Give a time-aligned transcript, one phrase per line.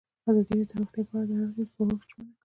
[0.29, 2.33] ازادي راډیو د روغتیا په اړه د هر اړخیز پوښښ ژمنه کړې.